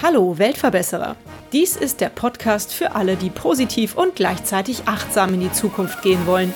[0.00, 1.16] Hallo Weltverbesserer.
[1.52, 6.28] Dies ist der Podcast für alle, die positiv und gleichzeitig achtsam in die Zukunft gehen
[6.28, 6.54] wollen.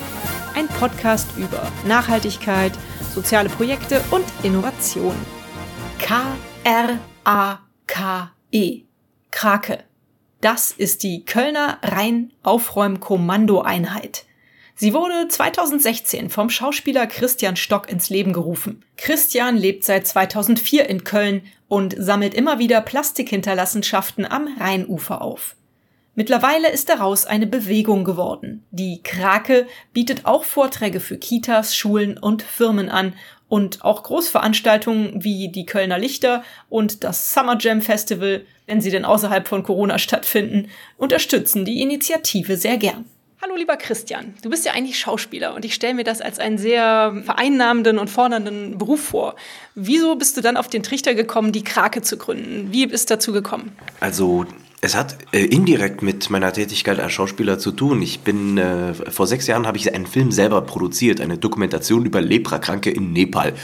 [0.54, 2.70] Ein Podcast über Nachhaltigkeit,
[3.12, 5.16] soziale Projekte und Innovation.
[5.98, 7.02] K-R-A-K-E.
[9.32, 9.82] Krake.
[10.40, 14.27] Das ist die Kölner Rhein-Aufräum-Kommandoeinheit.
[14.80, 18.84] Sie wurde 2016 vom Schauspieler Christian Stock ins Leben gerufen.
[18.96, 25.56] Christian lebt seit 2004 in Köln und sammelt immer wieder Plastikhinterlassenschaften am Rheinufer auf.
[26.14, 28.64] Mittlerweile ist daraus eine Bewegung geworden.
[28.70, 33.14] Die Krake bietet auch Vorträge für Kitas, Schulen und Firmen an
[33.48, 39.04] und auch Großveranstaltungen wie die Kölner Lichter und das Summer Jam Festival, wenn sie denn
[39.04, 43.06] außerhalb von Corona stattfinden, unterstützen die Initiative sehr gern.
[43.40, 46.58] Hallo lieber Christian, du bist ja eigentlich Schauspieler und ich stelle mir das als einen
[46.58, 49.36] sehr vereinnahmenden und fordernden Beruf vor.
[49.76, 52.72] Wieso bist du dann auf den Trichter gekommen, die Krake zu gründen?
[52.72, 53.70] Wie ist dazu gekommen?
[54.00, 54.44] Also
[54.80, 58.02] es hat äh, indirekt mit meiner Tätigkeit als Schauspieler zu tun.
[58.02, 62.20] Ich bin äh, vor sechs Jahren habe ich einen Film selber produziert, eine Dokumentation über
[62.20, 63.54] Leprakranke in Nepal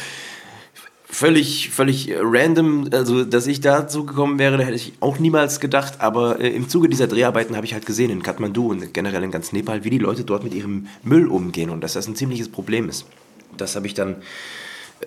[1.15, 6.01] völlig, völlig random, also dass ich dazu gekommen wäre, da hätte ich auch niemals gedacht,
[6.01, 9.31] aber äh, im Zuge dieser Dreharbeiten habe ich halt gesehen in Kathmandu und generell in
[9.31, 12.49] ganz Nepal, wie die Leute dort mit ihrem Müll umgehen und dass das ein ziemliches
[12.49, 13.07] Problem ist.
[13.57, 14.17] Das habe ich dann äh,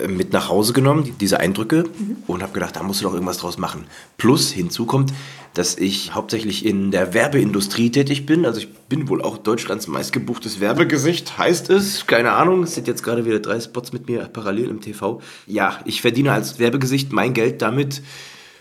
[0.08, 2.18] mit nach Hause genommen, diese Eindrücke, mhm.
[2.28, 3.86] und habe gedacht, da musst du doch irgendwas draus machen.
[4.18, 5.14] Plus hinzu kommt,
[5.54, 8.46] dass ich hauptsächlich in der Werbeindustrie tätig bin.
[8.46, 12.06] Also ich bin wohl auch Deutschlands meistgebuchtes Werbegesicht, heißt es.
[12.06, 15.20] Keine Ahnung, es sind jetzt gerade wieder drei Spots mit mir parallel im TV.
[15.48, 18.04] Ja, ich verdiene als Werbegesicht mein Geld damit,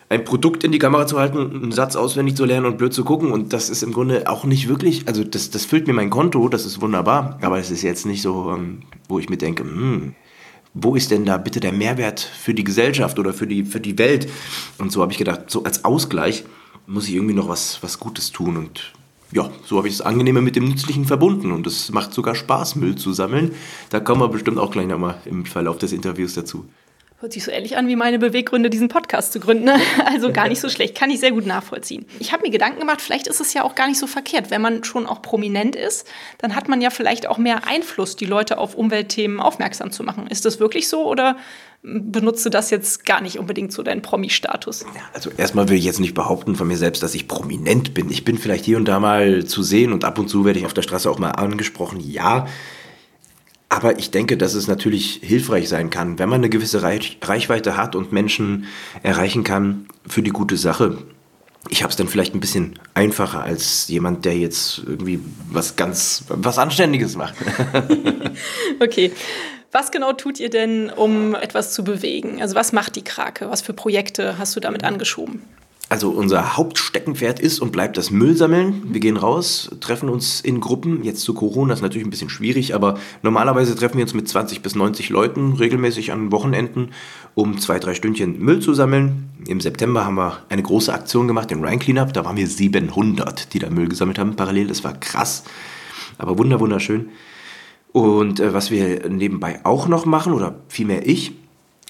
[0.08, 3.04] ein Produkt in die Kamera zu halten, einen Satz auswendig zu lernen und blöd zu
[3.04, 3.32] gucken.
[3.32, 6.48] Und das ist im Grunde auch nicht wirklich, also das, das füllt mir mein Konto,
[6.48, 7.38] das ist wunderbar.
[7.42, 10.14] Aber es ist jetzt nicht so, ähm, wo ich mir denke, hm,
[10.78, 13.96] wo ist denn da bitte der Mehrwert für die Gesellschaft oder für die, für die
[13.96, 14.28] Welt?
[14.76, 16.44] Und so habe ich gedacht, so als Ausgleich
[16.86, 18.58] muss ich irgendwie noch was, was Gutes tun.
[18.58, 18.92] Und
[19.32, 21.50] ja, so habe ich das Angenehme mit dem Nützlichen verbunden.
[21.50, 23.52] Und es macht sogar Spaß, Müll zu sammeln.
[23.88, 26.66] Da kommen wir bestimmt auch gleich nochmal im Verlauf des Interviews dazu.
[27.26, 29.68] Hört sich so ähnlich an wie meine Beweggründe, diesen Podcast zu gründen.
[30.04, 32.06] Also gar nicht so schlecht, kann ich sehr gut nachvollziehen.
[32.20, 34.52] Ich habe mir Gedanken gemacht, vielleicht ist es ja auch gar nicht so verkehrt.
[34.52, 36.06] Wenn man schon auch prominent ist,
[36.38, 40.28] dann hat man ja vielleicht auch mehr Einfluss, die Leute auf Umweltthemen aufmerksam zu machen.
[40.28, 41.36] Ist das wirklich so oder
[41.82, 44.82] benutzt du das jetzt gar nicht unbedingt so deinen Promi-Status?
[44.94, 48.08] Ja, also erstmal will ich jetzt nicht behaupten von mir selbst, dass ich prominent bin.
[48.08, 50.66] Ich bin vielleicht hier und da mal zu sehen und ab und zu werde ich
[50.66, 51.98] auf der Straße auch mal angesprochen.
[51.98, 52.46] Ja,
[53.68, 57.96] aber ich denke, dass es natürlich hilfreich sein kann, wenn man eine gewisse Reichweite hat
[57.96, 58.66] und Menschen
[59.02, 60.98] erreichen kann für die gute Sache.
[61.68, 65.18] Ich habe es dann vielleicht ein bisschen einfacher als jemand, der jetzt irgendwie
[65.50, 67.34] was ganz, was Anständiges macht.
[68.80, 69.10] okay.
[69.72, 72.40] Was genau tut ihr denn, um etwas zu bewegen?
[72.40, 73.50] Also was macht die Krake?
[73.50, 75.42] Was für Projekte hast du damit angeschoben?
[75.88, 78.92] Also unser Hauptsteckenpferd ist und bleibt das Müllsammeln.
[78.92, 81.04] Wir gehen raus, treffen uns in Gruppen.
[81.04, 84.62] Jetzt zu Corona ist natürlich ein bisschen schwierig, aber normalerweise treffen wir uns mit 20
[84.62, 86.90] bis 90 Leuten regelmäßig an Wochenenden,
[87.36, 89.30] um zwei, drei Stündchen Müll zu sammeln.
[89.46, 92.12] Im September haben wir eine große Aktion gemacht, den Rhine Cleanup.
[92.12, 94.66] Da waren wir 700, die da Müll gesammelt haben parallel.
[94.66, 95.44] Das war krass,
[96.18, 97.10] aber wunder wunderschön.
[97.92, 101.32] Und äh, was wir nebenbei auch noch machen, oder vielmehr ich,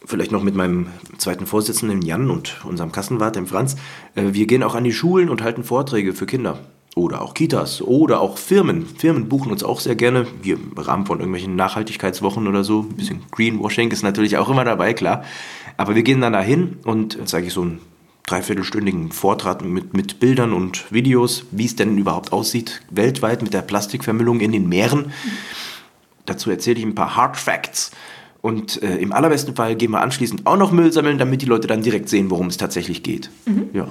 [0.05, 3.77] vielleicht noch mit meinem zweiten Vorsitzenden Jan und unserem Kassenwart, dem Franz.
[4.15, 6.59] Äh, wir gehen auch an die Schulen und halten Vorträge für Kinder.
[6.95, 8.87] Oder auch Kitas oder auch Firmen.
[8.87, 10.27] Firmen buchen uns auch sehr gerne.
[10.43, 12.87] Wir im Rahmen von irgendwelchen Nachhaltigkeitswochen oder so.
[12.89, 15.23] Ein bisschen Greenwashing ist natürlich auch immer dabei, klar.
[15.77, 17.81] Aber wir gehen dann dahin und zeige ich so einen
[18.27, 23.63] dreiviertelstündigen Vortrag mit, mit Bildern und Videos, wie es denn überhaupt aussieht, weltweit mit der
[23.63, 25.13] Plastikvermüllung in den Meeren.
[26.25, 27.93] Dazu erzähle ich ein paar Hard Facts
[28.47, 31.67] und äh, im allerbesten Fall gehen wir anschließend auch noch Müll sammeln, damit die Leute
[31.67, 33.29] dann direkt sehen, worum es tatsächlich geht.
[33.45, 33.71] Mhm.
[33.73, 33.89] Ja.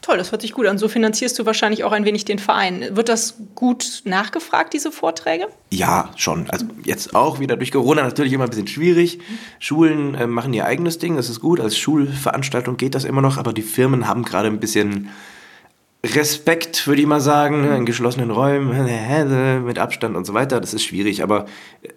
[0.00, 0.78] Toll, das hört sich gut an.
[0.78, 2.84] So finanzierst du wahrscheinlich auch ein wenig den Verein.
[2.92, 5.48] Wird das gut nachgefragt, diese Vorträge?
[5.72, 6.48] Ja, schon.
[6.50, 9.18] Also jetzt auch wieder durch Corona natürlich immer ein bisschen schwierig.
[9.58, 11.58] Schulen äh, machen ihr eigenes Ding, das ist gut.
[11.58, 15.08] Als Schulveranstaltung geht das immer noch, aber die Firmen haben gerade ein bisschen
[16.14, 20.60] Respekt, würde ich mal sagen, ne, in geschlossenen Räumen, mit Abstand und so weiter.
[20.60, 21.46] Das ist schwierig, aber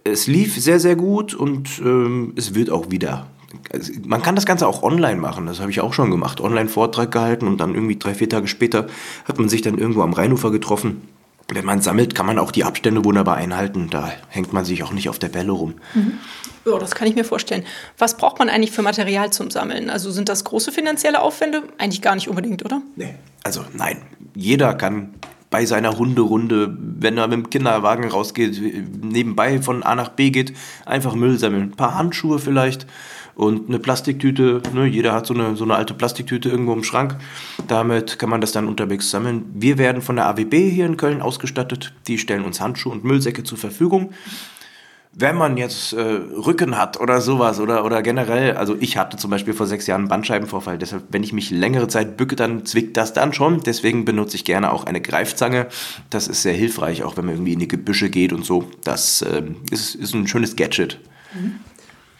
[0.04, 3.28] es lief sehr, sehr gut und ähm, es wird auch wieder.
[3.74, 6.40] Also man kann das Ganze auch online machen, das habe ich auch schon gemacht.
[6.40, 8.88] Online-Vortrag gehalten und dann irgendwie drei, vier Tage später
[9.26, 11.02] hat man sich dann irgendwo am Rheinufer getroffen.
[11.52, 13.90] Wenn man sammelt, kann man auch die Abstände wunderbar einhalten.
[13.90, 15.76] Da hängt man sich auch nicht auf der Bälle rum.
[15.96, 16.20] Mhm.
[16.66, 17.66] Ja, das kann ich mir vorstellen.
[17.98, 19.90] Was braucht man eigentlich für Material zum Sammeln?
[19.90, 21.64] Also sind das große finanzielle Aufwände?
[21.78, 22.82] Eigentlich gar nicht unbedingt, oder?
[22.96, 24.04] Nee, also nein.
[24.36, 25.16] Jeder kann
[25.50, 28.62] bei seiner Hunderunde, wenn er mit dem Kinderwagen rausgeht,
[29.02, 30.54] nebenbei von A nach B geht,
[30.86, 31.64] einfach Müll sammeln.
[31.64, 32.86] Ein paar Handschuhe vielleicht
[33.36, 34.62] und eine Plastiktüte.
[34.74, 37.16] Ne, jeder hat so eine, so eine alte Plastiktüte irgendwo im Schrank.
[37.68, 39.46] Damit kann man das dann unterwegs sammeln.
[39.54, 41.94] Wir werden von der AWB hier in Köln ausgestattet.
[42.08, 44.12] Die stellen uns Handschuhe und Müllsäcke zur Verfügung
[45.12, 49.32] wenn man jetzt äh, Rücken hat oder sowas oder, oder generell, also ich hatte zum
[49.32, 52.96] Beispiel vor sechs Jahren einen Bandscheibenvorfall, deshalb, wenn ich mich längere Zeit bücke, dann zwickt
[52.96, 53.62] das dann schon.
[53.62, 55.68] Deswegen benutze ich gerne auch eine Greifzange.
[56.10, 58.70] Das ist sehr hilfreich, auch wenn man irgendwie in die Gebüsche geht und so.
[58.84, 61.00] Das äh, ist, ist ein schönes Gadget.
[61.34, 61.60] Mhm.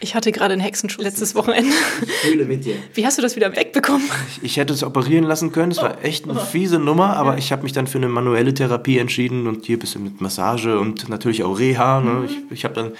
[0.02, 1.74] Ich hatte gerade einen Hexenschuss letztes Wochenende.
[2.02, 2.76] Ich fühle mit dir.
[2.94, 4.08] Wie hast du das wieder wegbekommen?
[4.30, 5.70] Ich, ich hätte es operieren lassen können.
[5.70, 8.96] Es war echt eine fiese Nummer, aber ich habe mich dann für eine manuelle Therapie
[8.96, 12.00] entschieden und hier ein bisschen mit Massage und natürlich auch Reha.
[12.00, 12.10] Ne?
[12.10, 12.24] Mhm.
[12.24, 12.92] Ich, ich habe dann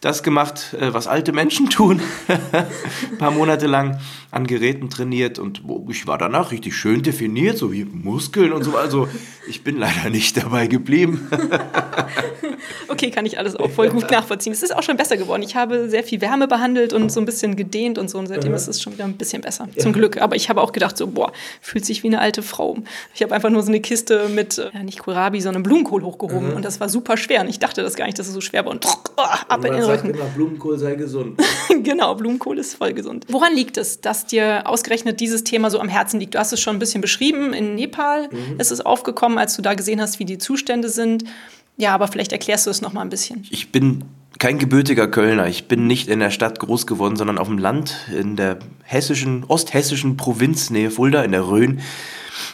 [0.00, 2.00] das gemacht, äh, was alte Menschen tun.
[2.52, 3.98] Ein paar Monate lang
[4.34, 8.76] an Geräten trainiert und ich war danach richtig schön definiert, so wie Muskeln und so.
[8.76, 9.08] Also
[9.46, 11.28] ich bin leider nicht dabei geblieben.
[12.88, 14.52] okay, kann ich alles auch voll gut nachvollziehen.
[14.52, 15.42] Es ist auch schon besser geworden.
[15.42, 18.54] Ich habe sehr viel Wärme behandelt und so ein bisschen gedehnt und so und seitdem
[18.54, 19.68] ist es schon wieder ein bisschen besser.
[19.78, 20.20] Zum Glück.
[20.20, 22.78] Aber ich habe auch gedacht, so, boah, fühlt sich wie eine alte Frau.
[23.14, 26.56] Ich habe einfach nur so eine Kiste mit, ja, nicht Kohlrabi, sondern Blumenkohl hochgehoben mhm.
[26.56, 27.42] und das war super schwer.
[27.42, 29.74] Und ich dachte das gar nicht, dass es so schwer war und oh, ab in
[29.74, 30.10] den Rücken.
[30.10, 31.40] Immer, Blumenkohl sei gesund.
[31.82, 33.26] genau, Blumenkohl ist voll gesund.
[33.28, 36.34] Woran liegt es, dass dir ausgerechnet dieses Thema so am Herzen liegt?
[36.34, 37.52] Du hast es schon ein bisschen beschrieben.
[37.52, 38.58] In Nepal mhm.
[38.58, 41.24] ist es aufgekommen, als du da gesehen hast, wie die Zustände sind.
[41.76, 43.46] Ja, aber vielleicht erklärst du es noch mal ein bisschen.
[43.50, 44.04] Ich bin
[44.38, 45.48] kein gebürtiger Kölner.
[45.48, 49.44] Ich bin nicht in der Stadt groß geworden, sondern auf dem Land in der hessischen,
[49.44, 51.80] osthessischen Provinz Nähe Fulda in der Rhön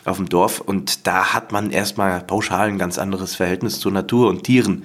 [0.04, 4.28] auf dem Dorf und da hat man erstmal pauschal ein ganz anderes Verhältnis zur Natur
[4.28, 4.84] und Tieren.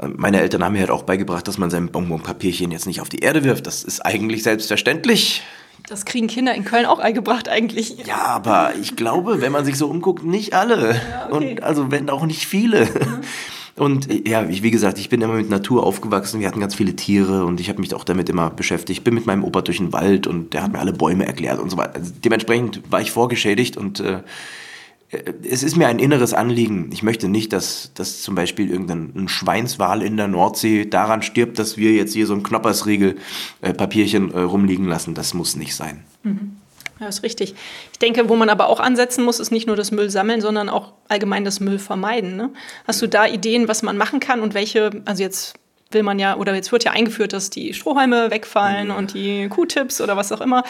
[0.00, 0.14] Mhm.
[0.16, 3.18] Meine Eltern haben mir halt auch beigebracht, dass man sein Bonbonpapierchen jetzt nicht auf die
[3.18, 3.66] Erde wirft.
[3.66, 5.42] Das ist eigentlich selbstverständlich.
[5.86, 8.06] Das kriegen Kinder in Köln auch eingebracht eigentlich.
[8.06, 10.94] Ja, aber ich glaube, wenn man sich so umguckt, nicht alle.
[10.94, 11.50] Ja, okay.
[11.50, 12.86] Und also wenn auch nicht viele.
[12.86, 13.20] Mhm.
[13.76, 16.38] Und ja, wie gesagt, ich bin immer mit Natur aufgewachsen.
[16.38, 18.98] Wir hatten ganz viele Tiere und ich habe mich auch damit immer beschäftigt.
[19.00, 21.58] Ich bin mit meinem Opa durch den Wald und der hat mir alle Bäume erklärt
[21.58, 21.96] und so weiter.
[21.96, 24.20] Also dementsprechend war ich vorgeschädigt und äh,
[25.42, 26.90] es ist mir ein inneres Anliegen.
[26.92, 31.76] Ich möchte nicht, dass, dass zum Beispiel irgendein Schweinswal in der Nordsee daran stirbt, dass
[31.76, 33.16] wir jetzt hier so ein Knoppersriegel
[33.60, 35.14] äh, äh, rumliegen lassen.
[35.14, 36.04] Das muss nicht sein.
[36.22, 36.56] Mhm.
[37.00, 37.54] Ja, ist richtig.
[37.92, 40.68] Ich denke, wo man aber auch ansetzen muss, ist nicht nur das Müll sammeln, sondern
[40.68, 42.36] auch allgemein das Müll vermeiden.
[42.36, 42.50] Ne?
[42.86, 45.54] Hast du da Ideen, was man machen kann und welche, also jetzt
[45.94, 48.94] will man ja, oder jetzt wird ja eingeführt, dass die Strohhalme wegfallen mhm.
[48.94, 50.64] und die Q-Tips oder was auch immer.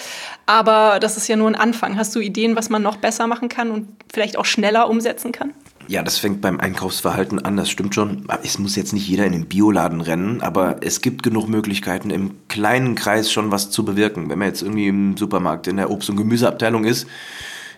[0.46, 1.96] Aber das ist ja nur ein Anfang.
[1.96, 5.52] Hast du Ideen, was man noch besser machen kann und vielleicht auch schneller umsetzen kann?
[5.86, 8.26] Ja, das fängt beim Einkaufsverhalten an, das stimmt schon.
[8.42, 12.36] Es muss jetzt nicht jeder in den Bioladen rennen, aber es gibt genug Möglichkeiten, im
[12.48, 14.30] kleinen Kreis schon was zu bewirken.
[14.30, 17.06] Wenn man jetzt irgendwie im Supermarkt in der Obst- und Gemüseabteilung ist,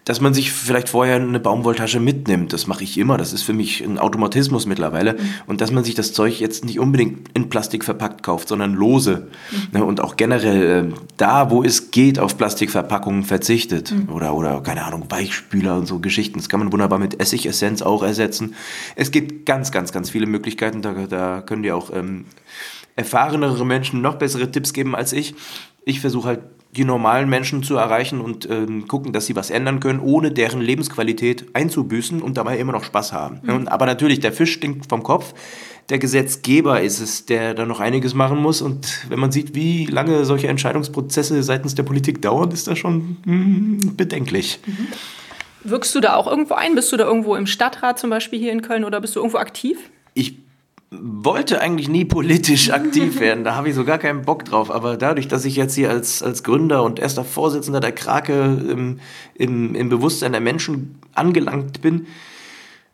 [0.06, 2.52] dass man sich vielleicht vorher eine Baumwolltasche mitnimmt.
[2.52, 3.18] Das mache ich immer.
[3.18, 5.14] Das ist für mich ein Automatismus mittlerweile.
[5.14, 5.18] Mhm.
[5.46, 9.26] Und dass man sich das Zeug jetzt nicht unbedingt in Plastik verpackt kauft, sondern lose.
[9.72, 9.82] Mhm.
[9.82, 13.90] Und auch generell äh, da, wo es geht, auf Plastikverpackungen verzichtet.
[13.90, 14.14] Mhm.
[14.14, 16.38] Oder, oder, keine Ahnung, Weichspüler und so Geschichten.
[16.38, 18.54] Das kann man wunderbar mit Essigessenz auch ersetzen.
[18.94, 20.82] Es gibt ganz, ganz, ganz viele Möglichkeiten.
[20.82, 22.26] Da, da können dir auch ähm,
[22.94, 25.34] erfahrenere Menschen noch bessere Tipps geben als ich.
[25.86, 26.40] Ich versuche halt
[26.76, 30.60] die normalen Menschen zu erreichen und ähm, gucken, dass sie was ändern können, ohne deren
[30.60, 33.40] Lebensqualität einzubüßen und dabei immer noch Spaß haben.
[33.42, 33.68] Mhm.
[33.68, 35.32] Aber natürlich, der Fisch stinkt vom Kopf.
[35.88, 38.60] Der Gesetzgeber ist es, der da noch einiges machen muss.
[38.60, 43.18] Und wenn man sieht, wie lange solche Entscheidungsprozesse seitens der Politik dauern, ist das schon
[43.24, 44.58] mm, bedenklich.
[44.66, 44.88] Mhm.
[45.62, 46.74] Wirkst du da auch irgendwo ein?
[46.74, 49.38] Bist du da irgendwo im Stadtrat zum Beispiel hier in Köln oder bist du irgendwo
[49.38, 49.78] aktiv?
[50.14, 50.34] Ich
[50.90, 54.70] wollte eigentlich nie politisch aktiv werden, da habe ich so gar keinen Bock drauf.
[54.70, 59.00] Aber dadurch, dass ich jetzt hier als, als Gründer und erster Vorsitzender der Krake im,
[59.34, 62.06] im, im Bewusstsein der Menschen angelangt bin,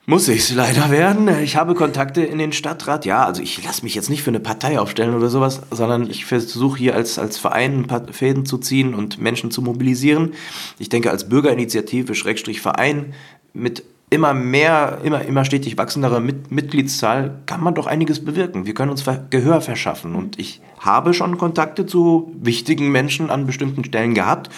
[0.04, 1.28] muss ich es leider werden.
[1.42, 3.04] Ich habe Kontakte in den Stadtrat.
[3.04, 6.24] Ja, also ich lasse mich jetzt nicht für eine Partei aufstellen oder sowas, sondern ich
[6.24, 10.32] versuche hier als, als Verein ein paar Fäden zu ziehen und Menschen zu mobilisieren.
[10.80, 13.14] Ich denke, als Bürgerinitiative, Schrägstrich Verein,
[13.52, 18.66] mit immer mehr, immer, immer stetig wachsendere Mit Mitgliedszahl kann man doch einiges bewirken.
[18.66, 20.14] Wir können uns Gehör verschaffen.
[20.14, 24.50] Und ich habe schon Kontakte zu wichtigen Menschen an bestimmten Stellen gehabt.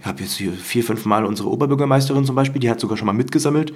[0.00, 3.06] Ich habe jetzt hier vier, fünf Mal unsere Oberbürgermeisterin zum Beispiel, die hat sogar schon
[3.06, 3.74] mal mitgesammelt.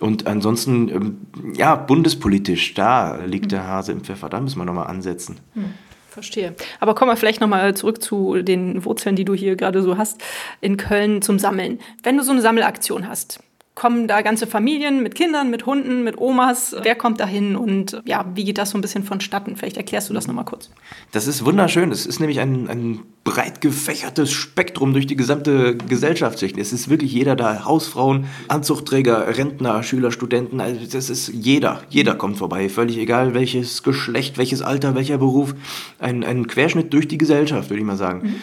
[0.00, 1.18] Und ansonsten, ähm,
[1.56, 5.38] ja, bundespolitisch, da liegt der Hase im Pfeffer, da müssen wir nochmal ansetzen.
[5.54, 5.74] Hm.
[6.08, 6.54] Verstehe.
[6.80, 10.22] Aber kommen wir vielleicht nochmal zurück zu den Wurzeln, die du hier gerade so hast,
[10.60, 11.80] in Köln zum Sammeln.
[12.02, 13.40] Wenn du so eine Sammelaktion hast,
[13.74, 16.76] kommen da ganze Familien mit Kindern, mit Hunden, mit Omas?
[16.82, 19.56] Wer kommt da hin und ja, wie geht das so ein bisschen vonstatten?
[19.56, 20.70] Vielleicht erklärst du das nochmal kurz.
[21.10, 21.90] Das ist wunderschön.
[21.90, 26.56] Es ist nämlich ein, ein breit gefächertes Spektrum durch die gesamte Gesellschaftsschicht.
[26.56, 27.64] Es ist wirklich jeder da.
[27.64, 30.60] Hausfrauen, Anzuchtträger, Rentner, Schüler, Studenten.
[30.60, 31.82] Also das ist jeder.
[31.88, 32.68] Jeder kommt vorbei.
[32.68, 35.54] Völlig egal, welches Geschlecht, welches Alter, welcher Beruf.
[35.98, 38.20] Ein, ein Querschnitt durch die Gesellschaft, würde ich mal sagen.
[38.22, 38.34] Mhm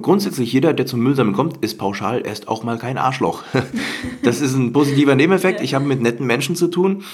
[0.00, 3.42] grundsätzlich jeder, der zum Müllsammeln kommt, ist pauschal erst auch mal kein Arschloch.
[4.22, 5.60] Das ist ein positiver Nebeneffekt.
[5.60, 7.04] Ich habe mit netten Menschen zu tun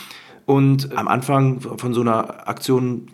[0.47, 3.09] und am Anfang von so einer Aktion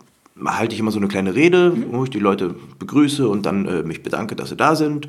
[0.45, 3.83] halte ich immer so eine kleine Rede, wo ich die Leute begrüße und dann äh,
[3.83, 5.07] mich bedanke, dass sie da sind.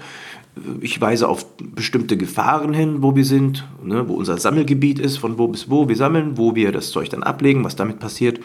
[0.80, 5.38] Ich weise auf bestimmte Gefahren hin, wo wir sind, ne, wo unser Sammelgebiet ist, von
[5.38, 8.40] wo bis wo wir sammeln, wo wir das Zeug dann ablegen, was damit passiert.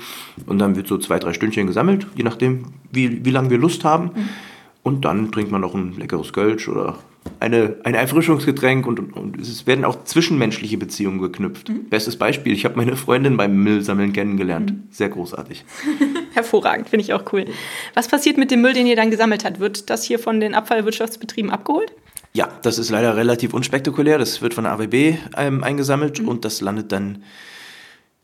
[0.45, 3.84] Und dann wird so zwei, drei Stündchen gesammelt, je nachdem, wie, wie lange wir Lust
[3.84, 4.12] haben.
[4.15, 4.29] Mhm.
[4.85, 6.99] Und dann trinkt man noch ein leckeres Kölsch oder
[7.39, 11.69] eine, ein Erfrischungsgetränk und, und es werden auch zwischenmenschliche Beziehungen geknüpft.
[11.69, 11.89] Mhm.
[11.89, 14.73] Bestes Beispiel, ich habe meine Freundin beim Müllsammeln kennengelernt.
[14.73, 14.83] Mhm.
[14.91, 15.65] Sehr großartig.
[16.33, 17.45] Hervorragend, finde ich auch cool.
[17.95, 19.59] Was passiert mit dem Müll, den ihr dann gesammelt habt?
[19.59, 21.91] Wird das hier von den Abfallwirtschaftsbetrieben abgeholt?
[22.33, 24.19] Ja, das ist leider relativ unspektakulär.
[24.19, 26.27] Das wird von der AWB ähm, eingesammelt mhm.
[26.27, 27.23] und das landet dann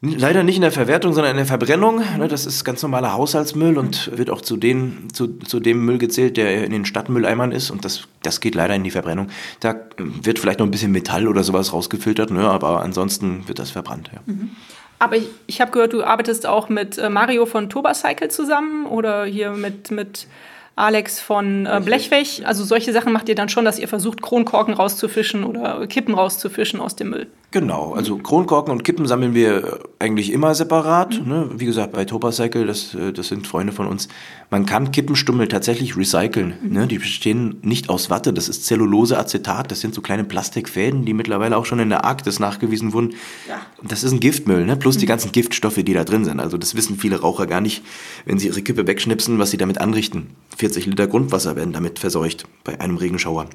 [0.03, 2.01] Leider nicht in der Verwertung, sondern in der Verbrennung.
[2.17, 5.99] Ne, das ist ganz normaler Haushaltsmüll und wird auch zu, den, zu, zu dem Müll
[5.99, 7.69] gezählt, der in den Stadtmülleimern ist.
[7.69, 9.27] Und das, das geht leider in die Verbrennung.
[9.59, 13.69] Da wird vielleicht noch ein bisschen Metall oder sowas rausgefiltert, ne, aber ansonsten wird das
[13.69, 14.09] verbrannt.
[14.11, 14.21] Ja.
[14.25, 14.49] Mhm.
[14.97, 19.25] Aber ich, ich habe gehört, du arbeitest auch mit äh, Mario von Turbacycle zusammen oder
[19.25, 20.27] hier mit, mit
[20.75, 22.43] Alex von äh, Blechweg.
[22.45, 26.79] Also solche Sachen macht ihr dann schon, dass ihr versucht, Kronkorken rauszufischen oder Kippen rauszufischen
[26.79, 27.27] aus dem Müll.
[27.51, 31.21] Genau, also Kronkorken und Kippen sammeln wir eigentlich immer separat.
[31.21, 31.29] Mhm.
[31.29, 31.49] Ne?
[31.55, 34.07] Wie gesagt, bei Topacycle, das, äh, das sind Freunde von uns.
[34.51, 36.55] Man kann Kippenstummel tatsächlich recyceln.
[36.61, 36.73] Mhm.
[36.73, 36.87] Ne?
[36.87, 39.71] Die bestehen nicht aus Watte, das ist Zellulose-Acetat.
[39.71, 43.15] Das sind so kleine Plastikfäden, die mittlerweile auch schon in der Arktis nachgewiesen wurden.
[43.47, 43.61] Ja.
[43.81, 44.75] Das ist ein Giftmüll, ne?
[44.75, 44.99] plus mhm.
[44.99, 46.41] die ganzen Giftstoffe, die da drin sind.
[46.41, 47.81] Also das wissen viele Raucher gar nicht,
[48.25, 50.35] wenn sie ihre Kippe wegschnipsen, was sie damit anrichten.
[50.57, 53.47] 40 Liter Grundwasser werden damit verseucht bei einem Regenschauer.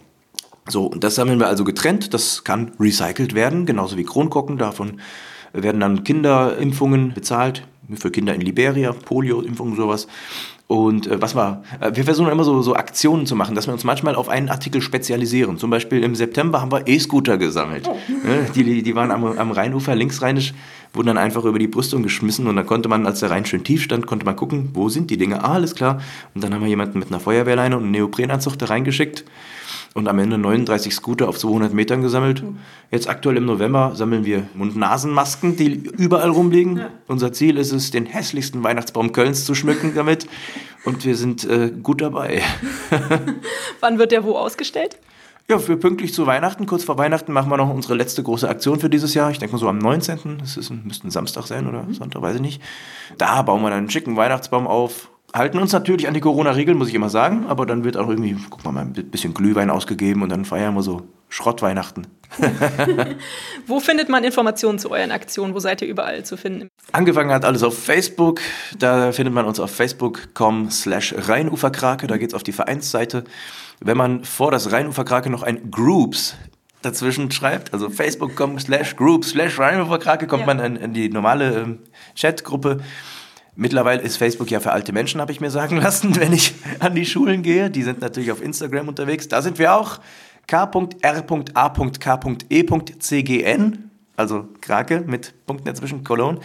[0.66, 2.14] So, und das sammeln wir also getrennt.
[2.14, 4.56] Das kann recycelt werden, genauso wie Kronkorken.
[4.56, 4.98] Davon
[5.52, 10.08] werden dann Kinderimpfungen bezahlt, für Kinder in Liberia, Polio-Impfungen, sowas.
[10.68, 13.72] Und äh, was war, äh, wir versuchen immer so, so Aktionen zu machen, dass wir
[13.72, 15.58] uns manchmal auf einen Artikel spezialisieren.
[15.58, 17.88] Zum Beispiel im September haben wir E-Scooter gesammelt.
[17.88, 17.96] Oh.
[18.54, 20.54] die, die waren am, am Rheinufer linksrheinisch,
[20.92, 23.62] wurden dann einfach über die Brüstung geschmissen und dann konnte man, als der Rhein schön
[23.62, 25.44] tief stand, konnte man gucken, wo sind die Dinge.
[25.44, 26.00] Ah, alles klar.
[26.34, 29.24] Und dann haben wir jemanden mit einer Feuerwehrleine und einem Neoprenanzug da reingeschickt
[29.94, 32.42] und am Ende 39 Scooter auf 200 Metern gesammelt.
[32.90, 36.76] Jetzt aktuell im November sammeln wir Mund-Nasen-Masken, die überall rumliegen.
[36.78, 36.90] Ja.
[37.06, 40.26] Unser Ziel ist es, den hässlichsten Weihnachtsbaum Kölns zu schmücken damit.
[40.84, 42.42] Und wir sind äh, gut dabei.
[43.80, 44.98] Wann wird der wo ausgestellt?
[45.48, 48.80] Ja, für pünktlich zu Weihnachten, kurz vor Weihnachten, machen wir noch unsere letzte große Aktion
[48.80, 49.30] für dieses Jahr.
[49.30, 50.38] Ich denke mal so am 19.
[50.38, 52.62] Das ist, müsste ein Samstag sein oder Sonntag, weiß ich nicht.
[53.16, 56.88] Da bauen wir dann einen schicken Weihnachtsbaum auf, halten uns natürlich an die Corona-Regeln, muss
[56.88, 60.30] ich immer sagen, aber dann wird auch irgendwie, guck mal, ein bisschen Glühwein ausgegeben und
[60.30, 62.06] dann feiern wir so Schrottweihnachten.
[63.66, 65.54] Wo findet man Informationen zu euren Aktionen?
[65.54, 66.68] Wo seid ihr überall zu finden?
[66.92, 68.40] Angefangen hat alles auf Facebook.
[68.78, 72.06] Da findet man uns auf facebook.com slash Rheinuferkrake.
[72.06, 73.24] Da geht es auf die Vereinsseite.
[73.80, 76.36] Wenn man vor das Rheinuferkrake noch ein Groups
[76.82, 80.46] dazwischen schreibt, also facebook.com slash groups slash Rheinuferkrake, kommt ja.
[80.46, 81.78] man in, in, die normale ähm,
[82.14, 82.78] Chatgruppe.
[83.56, 86.94] Mittlerweile ist Facebook ja für alte Menschen, habe ich mir sagen lassen, wenn ich an
[86.94, 87.70] die Schulen gehe.
[87.70, 89.26] Die sind natürlich auf Instagram unterwegs.
[89.28, 89.98] Da sind wir auch.
[90.46, 91.20] k.r.a.k.e.cgn,
[94.16, 96.38] also Krake mit Punkten dazwischen, Cologne.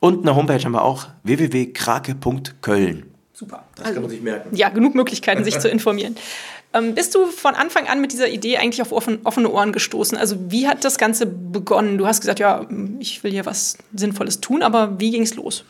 [0.00, 3.04] Und eine Homepage haben wir auch, www.krake.köln.
[3.32, 3.64] Super.
[3.76, 4.56] Das also, kann man sich merken.
[4.56, 6.16] Ja, genug Möglichkeiten, sich zu informieren.
[6.74, 10.18] Ähm, bist du von Anfang an mit dieser Idee eigentlich auf offen, offene Ohren gestoßen?
[10.18, 11.96] Also wie hat das Ganze begonnen?
[11.96, 12.66] Du hast gesagt, ja,
[12.98, 15.64] ich will hier was Sinnvolles tun, aber wie ging es los?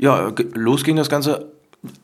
[0.00, 1.52] Ja, los ging das Ganze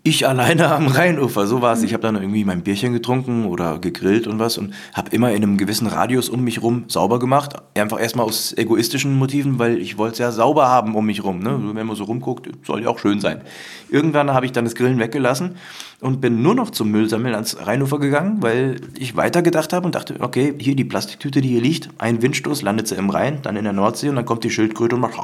[0.02, 1.82] ich alleine am Rheinufer, so war es.
[1.82, 5.42] Ich habe dann irgendwie mein Bierchen getrunken oder gegrillt und was und habe immer in
[5.42, 7.54] einem gewissen Radius um mich rum sauber gemacht.
[7.74, 11.40] Einfach erstmal aus egoistischen Motiven, weil ich wollte es ja sauber haben um mich rum.
[11.40, 11.60] Ne?
[11.74, 13.42] Wenn man so rumguckt, soll ja auch schön sein.
[13.90, 15.56] Irgendwann habe ich dann das Grillen weggelassen
[16.00, 20.16] und bin nur noch zum Müllsammeln ans Rheinufer gegangen, weil ich weitergedacht habe und dachte,
[20.20, 23.64] okay, hier die Plastiktüte, die hier liegt, ein Windstoß landet sie im Rhein, dann in
[23.64, 25.20] der Nordsee und dann kommt die Schildkröte und macht,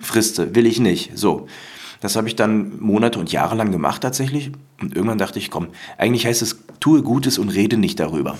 [0.00, 0.54] frisst sie.
[0.54, 1.18] Will ich nicht.
[1.18, 1.48] So.
[2.02, 4.50] Das habe ich dann Monate und Jahre lang gemacht tatsächlich.
[4.80, 8.36] Und irgendwann dachte ich, komm, eigentlich heißt es, tue Gutes und rede nicht darüber.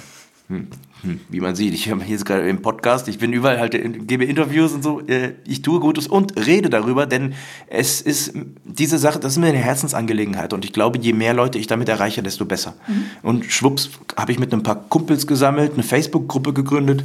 [0.48, 0.66] Hm.
[1.02, 1.20] Hm.
[1.28, 3.72] Wie man sieht, ich habe jetzt gerade im Podcast, ich bin überall halt,
[4.08, 7.34] gebe Interviews und so, äh, ich tue Gutes und rede darüber, denn
[7.68, 11.58] es ist diese Sache, das ist mir eine Herzensangelegenheit und ich glaube, je mehr Leute
[11.58, 12.74] ich damit erreiche, desto besser.
[12.88, 13.04] Mhm.
[13.22, 17.04] Und schwupps habe ich mit ein paar Kumpels gesammelt, eine Facebook-Gruppe gegründet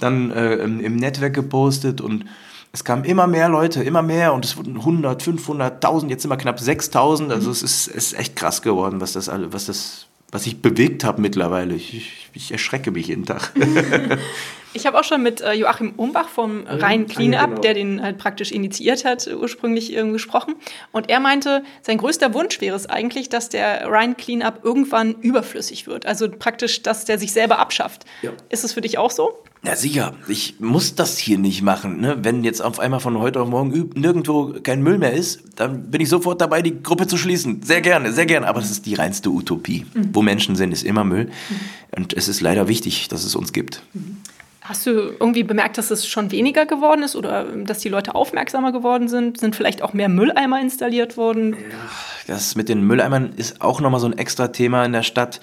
[0.00, 2.26] dann äh, im Netzwerk gepostet und
[2.76, 6.30] es kamen immer mehr Leute, immer mehr und es wurden 100, 500, 1000, jetzt sind
[6.30, 7.32] wir knapp 6000.
[7.32, 11.02] Also es ist, es ist echt krass geworden, was das, was das, was ich bewegt
[11.02, 11.74] habe mittlerweile.
[11.74, 13.52] Ich, ich, erschrecke mich jeden Tag.
[14.72, 17.60] Ich habe auch schon mit äh, Joachim Umbach vom Rhein Cleanup, genau.
[17.62, 20.54] der den halt praktisch initiiert hat, ursprünglich ähm, gesprochen.
[20.92, 25.86] Und er meinte, sein größter Wunsch wäre es eigentlich, dass der Rhein Cleanup irgendwann überflüssig
[25.86, 26.04] wird.
[26.04, 28.04] Also praktisch, dass der sich selber abschafft.
[28.20, 28.32] Ja.
[28.50, 29.42] Ist es für dich auch so?
[29.66, 30.14] Ja, sicher.
[30.28, 32.00] Ich muss das hier nicht machen.
[32.00, 32.18] Ne?
[32.22, 36.00] Wenn jetzt auf einmal von heute auf morgen nirgendwo kein Müll mehr ist, dann bin
[36.00, 37.62] ich sofort dabei, die Gruppe zu schließen.
[37.62, 38.46] Sehr gerne, sehr gerne.
[38.46, 39.84] Aber das ist die reinste Utopie.
[39.92, 40.10] Mhm.
[40.12, 41.24] Wo Menschen sind, ist immer Müll.
[41.24, 41.96] Mhm.
[41.96, 43.82] Und es ist leider wichtig, dass es uns gibt.
[43.92, 44.18] Mhm.
[44.68, 48.72] Hast du irgendwie bemerkt, dass es schon weniger geworden ist oder dass die Leute aufmerksamer
[48.72, 49.38] geworden sind?
[49.38, 51.56] Sind vielleicht auch mehr Mülleimer installiert worden?
[52.26, 55.40] Das mit den Mülleimern ist auch nochmal so ein extra Thema in der Stadt.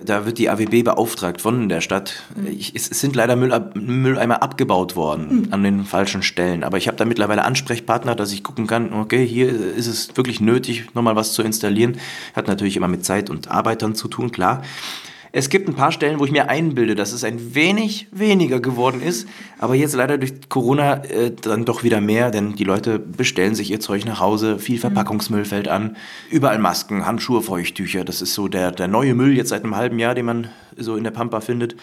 [0.00, 2.22] Da wird die AWB beauftragt von der Stadt.
[2.36, 2.46] Mhm.
[2.46, 5.48] Ich, es sind leider Mülleimer abgebaut worden mhm.
[5.52, 6.62] an den falschen Stellen.
[6.62, 10.40] Aber ich habe da mittlerweile Ansprechpartner, dass ich gucken kann, okay, hier ist es wirklich
[10.40, 11.96] nötig, nochmal was zu installieren.
[12.36, 14.62] Hat natürlich immer mit Zeit und Arbeitern zu tun, klar.
[15.38, 19.00] Es gibt ein paar Stellen, wo ich mir einbilde, dass es ein wenig weniger geworden
[19.00, 19.28] ist,
[19.60, 23.70] aber jetzt leider durch Corona äh, dann doch wieder mehr, denn die Leute bestellen sich
[23.70, 25.96] ihr Zeug nach Hause, viel Verpackungsmüll fällt an,
[26.28, 30.00] überall Masken, Handschuhe, Feuchttücher, das ist so der, der neue Müll jetzt seit einem halben
[30.00, 31.76] Jahr, den man so in der Pampa findet.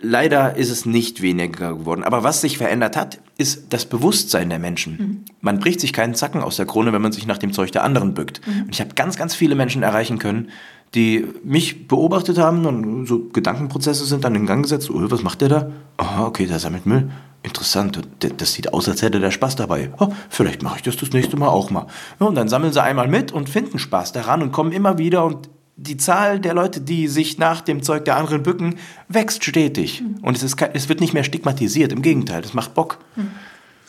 [0.00, 2.02] Leider ist es nicht weniger geworden.
[2.02, 4.96] Aber was sich verändert hat, ist das Bewusstsein der Menschen.
[4.96, 5.24] Mhm.
[5.40, 7.84] Man bricht sich keinen Zacken aus der Krone, wenn man sich nach dem Zeug der
[7.84, 8.40] anderen bückt.
[8.44, 8.62] Mhm.
[8.62, 10.48] Und ich habe ganz, ganz viele Menschen erreichen können,
[10.94, 14.90] die mich beobachtet haben und so Gedankenprozesse sind dann in Gang gesetzt.
[14.90, 15.70] Oh, was macht der da?
[15.96, 17.10] Aha, okay, der sammelt Müll.
[17.42, 19.90] Interessant, das sieht aus, als hätte der Spaß dabei.
[19.98, 21.86] Oh, vielleicht mache ich das das nächste Mal auch mal.
[22.20, 25.24] Ja, und dann sammeln sie einmal mit und finden Spaß daran und kommen immer wieder
[25.24, 28.76] und die Zahl der Leute, die sich nach dem Zeug der anderen bücken,
[29.08, 30.02] wächst stetig.
[30.02, 30.18] Mhm.
[30.22, 32.98] Und es, ist, es wird nicht mehr stigmatisiert, im Gegenteil, es macht Bock.
[33.16, 33.30] Mhm.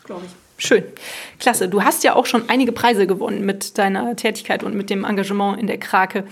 [0.05, 0.42] Glaube ich.
[0.65, 0.83] Schön.
[1.39, 1.67] Klasse.
[1.67, 5.59] Du hast ja auch schon einige Preise gewonnen mit deiner Tätigkeit und mit dem Engagement
[5.59, 6.23] in der Krake.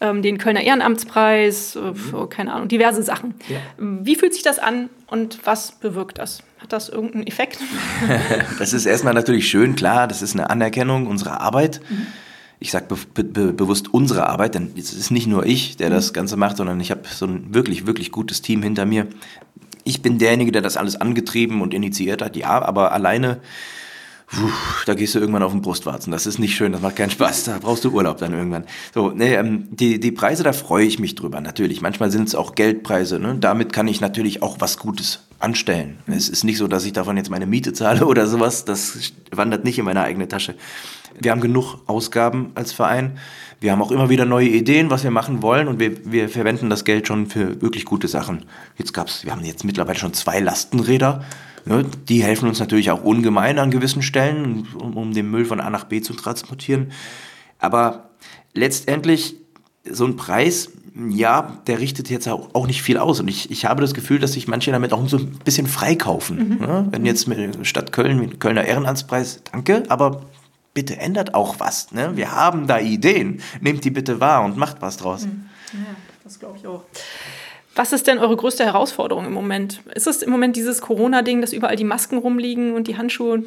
[0.00, 2.28] Ähm, den Kölner Ehrenamtspreis, äh, mhm.
[2.28, 3.34] keine Ahnung, diverse Sachen.
[3.48, 3.56] Ja.
[3.78, 6.44] Wie fühlt sich das an und was bewirkt das?
[6.60, 7.58] Hat das irgendeinen Effekt?
[8.60, 10.06] das ist erstmal natürlich schön, klar.
[10.06, 11.80] Das ist eine Anerkennung unserer Arbeit.
[11.88, 12.06] Mhm.
[12.60, 16.10] Ich sage be be bewusst unsere Arbeit, denn es ist nicht nur ich, der das
[16.10, 16.14] mhm.
[16.14, 19.08] Ganze macht, sondern ich habe so ein wirklich, wirklich gutes Team hinter mir.
[19.84, 23.40] Ich bin derjenige, der das alles angetrieben und initiiert hat, ja, aber alleine
[24.32, 24.48] Puh,
[24.86, 26.12] da gehst du irgendwann auf den Brustwarzen.
[26.12, 27.44] Das ist nicht schön, das macht keinen Spaß.
[27.44, 28.64] Da brauchst du Urlaub dann irgendwann.
[28.94, 31.80] So, nee, ähm, die, die Preise, da freue ich mich drüber, natürlich.
[31.80, 33.18] Manchmal sind es auch Geldpreise.
[33.18, 33.36] Ne?
[33.40, 35.98] Damit kann ich natürlich auch was Gutes anstellen.
[36.06, 38.64] Es ist nicht so, dass ich davon jetzt meine Miete zahle oder sowas.
[38.64, 40.54] Das wandert nicht in meine eigene Tasche.
[41.20, 43.18] Wir haben genug Ausgaben als Verein.
[43.60, 46.70] Wir haben auch immer wieder neue Ideen, was wir machen wollen und wir, wir verwenden
[46.70, 48.46] das Geld schon für wirklich gute Sachen.
[48.78, 51.22] Jetzt gab's, wir haben jetzt mittlerweile schon zwei Lastenräder
[51.66, 55.60] Ne, die helfen uns natürlich auch ungemein an gewissen Stellen, um, um den Müll von
[55.60, 56.92] A nach B zu transportieren.
[57.58, 58.10] Aber
[58.54, 59.36] letztendlich
[59.88, 60.70] so ein Preis,
[61.10, 63.20] ja, der richtet jetzt auch, nicht viel aus.
[63.20, 66.48] Und ich, ich habe das Gefühl, dass sich manche damit auch so ein bisschen freikaufen.
[66.48, 66.58] Mhm.
[66.58, 66.88] Ne?
[66.90, 70.22] Wenn jetzt mit Stadt Köln mit Kölner Ehrenamtspreis, danke, aber
[70.74, 71.92] bitte ändert auch was.
[71.92, 72.16] Ne?
[72.16, 73.42] Wir haben da Ideen.
[73.60, 75.26] Nehmt die bitte wahr und macht was draus.
[75.26, 75.46] Mhm.
[75.72, 76.84] Ja, das glaube ich auch.
[77.74, 79.80] Was ist denn eure größte Herausforderung im Moment?
[79.94, 83.44] Ist es im Moment dieses Corona-Ding, dass überall die Masken rumliegen und die Handschuhe?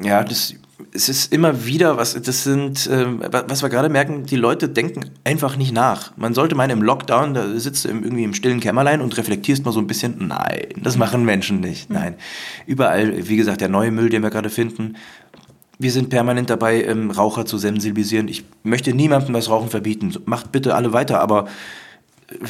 [0.00, 0.54] Ja, das,
[0.92, 5.10] es ist immer wieder was, das sind, äh, was wir gerade merken, die Leute denken
[5.22, 6.16] einfach nicht nach.
[6.16, 9.72] Man sollte meinen, im Lockdown, da sitzt du irgendwie im stillen Kämmerlein und reflektierst mal
[9.72, 10.26] so ein bisschen.
[10.28, 11.88] Nein, das machen Menschen nicht.
[11.88, 11.96] Hm.
[11.96, 12.14] Nein.
[12.66, 14.96] Überall, wie gesagt, der neue Müll, den wir gerade finden.
[15.78, 18.28] Wir sind permanent dabei, ähm, Raucher zu sensibilisieren.
[18.28, 20.14] Ich möchte niemandem das Rauchen verbieten.
[20.24, 21.46] Macht bitte alle weiter, aber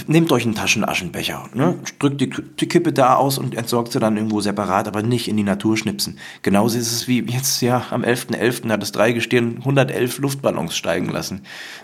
[0.06, 1.78] nehmt euch einen Taschenaschenbecher, ne?
[1.98, 5.36] drückt die, die, Kippe da aus und entsorgt sie dann irgendwo separat, aber nicht in
[5.36, 6.18] die Natur schnipsen.
[6.42, 8.36] Genauso ist es wie jetzt ja am 11.11.
[8.36, 8.70] .11.
[8.70, 11.42] hat das Dreigestirn 111 Luftballons steigen lassen.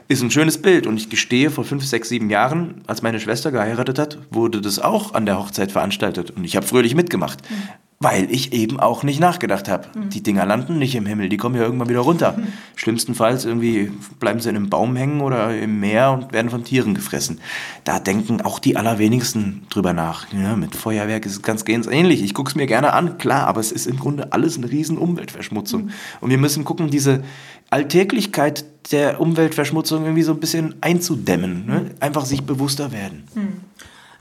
[0.09, 3.51] Ist ein schönes Bild und ich gestehe, vor fünf, sechs, sieben Jahren, als meine Schwester
[3.51, 7.43] geheiratet hat, wurde das auch an der Hochzeit veranstaltet und ich habe fröhlich mitgemacht.
[7.51, 9.89] Mhm weil ich eben auch nicht nachgedacht habe.
[9.95, 10.09] Mhm.
[10.09, 12.35] Die Dinger landen nicht im Himmel, die kommen ja irgendwann wieder runter.
[12.39, 12.47] Mhm.
[12.77, 16.95] Schlimmstenfalls irgendwie bleiben sie in einem Baum hängen oder im Meer und werden von Tieren
[16.95, 17.41] gefressen.
[17.85, 20.33] Da denken auch die allerwenigsten drüber nach.
[20.33, 22.23] Ja, mit Feuerwerk ist es ganz ganz ähnlich.
[22.23, 24.97] Ich gucke es mir gerne an, klar, aber es ist im Grunde alles eine riesen
[24.97, 25.85] Umweltverschmutzung.
[25.85, 25.91] Mhm.
[26.23, 27.23] Und wir müssen gucken, diese
[27.69, 31.67] Alltäglichkeit der Umweltverschmutzung irgendwie so ein bisschen einzudämmen.
[31.67, 31.91] Ne?
[32.01, 33.25] Einfach sich bewusster werden.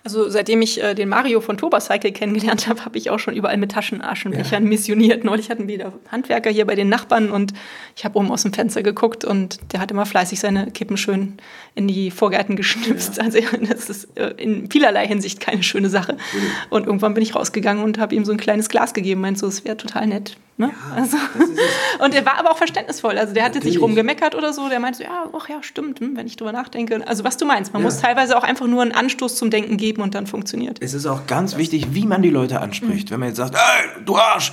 [0.04, 3.58] Also seitdem ich äh, den Mario von Turbocycle kennengelernt habe, habe ich auch schon überall
[3.58, 4.70] mit Taschenaschenbechern ja.
[4.70, 5.24] missioniert.
[5.24, 7.54] Neulich hatten wir wieder Handwerker hier bei den Nachbarn und
[7.96, 11.38] ich habe oben aus dem Fenster geguckt und der hat immer fleißig seine Kippen schön
[11.76, 13.18] in die Vorgärten geschnipst.
[13.18, 13.24] Ja.
[13.24, 16.14] Also das ist äh, in vielerlei Hinsicht keine schöne Sache.
[16.14, 16.52] Mhm.
[16.70, 19.22] Und irgendwann bin ich rausgegangen und habe ihm so ein kleines Glas gegeben.
[19.22, 20.38] Meint so, es wäre total nett.
[20.60, 20.72] Ne?
[20.74, 21.18] Ja, also,
[22.04, 23.18] und er war aber auch verständnisvoll.
[23.18, 24.68] Also der hat jetzt nicht rumgemeckert oder so.
[24.68, 27.02] Der meinte so, ja, ach ja, stimmt, hm, wenn ich drüber nachdenke.
[27.08, 29.89] Also was du meinst, man muss teilweise auch einfach nur einen Anstoß zum Denken geben
[29.98, 30.78] und dann funktioniert.
[30.82, 33.10] Es ist auch ganz wichtig, wie man die Leute anspricht.
[33.10, 33.14] Mhm.
[33.14, 34.52] Wenn man jetzt sagt, hey, du Arsch,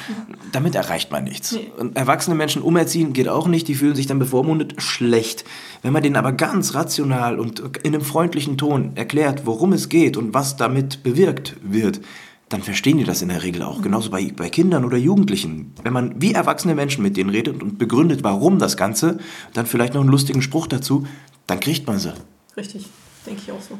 [0.52, 1.52] damit erreicht man nichts.
[1.52, 1.70] Nee.
[1.76, 3.68] Und erwachsene Menschen umerziehen geht auch nicht.
[3.68, 5.44] Die fühlen sich dann bevormundet schlecht.
[5.82, 10.16] Wenn man denen aber ganz rational und in einem freundlichen Ton erklärt, worum es geht
[10.16, 12.00] und was damit bewirkt wird,
[12.48, 13.82] dann verstehen die das in der Regel auch.
[13.82, 15.72] Genauso bei, bei Kindern oder Jugendlichen.
[15.82, 19.18] Wenn man wie erwachsene Menschen mit denen redet und begründet, warum das Ganze,
[19.52, 21.06] dann vielleicht noch einen lustigen Spruch dazu,
[21.46, 22.14] dann kriegt man sie.
[22.56, 22.86] Richtig,
[23.26, 23.76] denke ich auch so.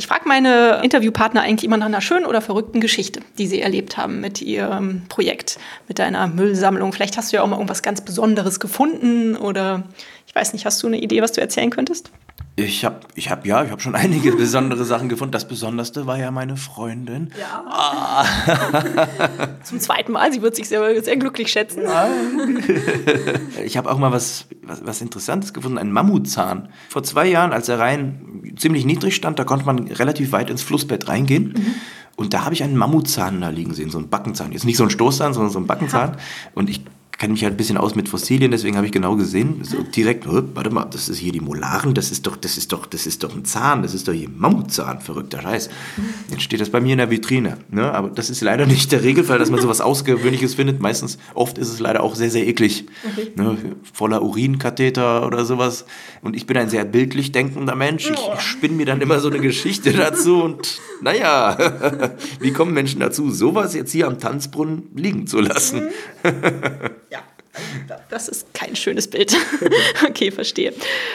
[0.00, 3.96] Ich frage meine Interviewpartner eigentlich immer nach einer schönen oder verrückten Geschichte, die sie erlebt
[3.96, 5.58] haben mit ihrem Projekt,
[5.88, 6.92] mit deiner Müllsammlung.
[6.92, 9.82] Vielleicht hast du ja auch mal irgendwas ganz Besonderes gefunden oder
[10.28, 12.12] ich weiß nicht, hast du eine Idee, was du erzählen könntest?
[12.58, 15.30] Ich habe, ich hab, ja, ich habe schon einige besondere Sachen gefunden.
[15.30, 17.30] Das Besonderste war ja meine Freundin.
[17.38, 17.64] Ja.
[17.68, 18.24] Ah.
[19.62, 20.32] Zum zweiten Mal.
[20.32, 21.82] Sie wird sich sehr, sehr glücklich schätzen.
[23.64, 25.78] ich habe auch mal was, was, was, Interessantes gefunden.
[25.78, 26.70] Ein Mammutzahn.
[26.88, 30.62] Vor zwei Jahren, als er rein ziemlich niedrig stand, da konnte man relativ weit ins
[30.62, 31.54] Flussbett reingehen.
[31.56, 31.74] Mhm.
[32.16, 34.50] Und da habe ich einen Mammutzahn da liegen sehen, so einen Backenzahn.
[34.50, 36.14] Jetzt nicht so ein Stoßzahn, sondern so ein Backenzahn.
[36.14, 36.18] Ja.
[36.54, 36.82] Und ich
[37.18, 40.24] kenne mich halt ein bisschen aus mit Fossilien, deswegen habe ich genau gesehen, so direkt,
[40.28, 43.24] warte mal, das ist hier die Molaren, das ist doch, das ist doch, das ist
[43.24, 45.68] doch ein Zahn, das ist doch hier Mammutzahn, verrückter Scheiß.
[46.30, 47.92] Jetzt steht das bei mir in der Vitrine, ne?
[47.92, 50.80] aber das ist leider nicht der Regelfall, dass man sowas Ausgewöhnliches findet.
[50.80, 53.32] Meistens, oft ist es leider auch sehr, sehr eklig, okay.
[53.34, 53.56] ne?
[53.92, 55.86] voller Urinkatheter oder sowas.
[56.22, 59.28] Und ich bin ein sehr bildlich denkender Mensch, ich, ich spinne mir dann immer so
[59.28, 61.58] eine Geschichte dazu und naja,
[62.40, 65.88] wie kommen Menschen dazu, sowas jetzt hier am Tanzbrunnen liegen zu lassen?
[68.10, 69.36] Das ist kein schönes Bild.
[70.06, 70.72] okay, verstehe.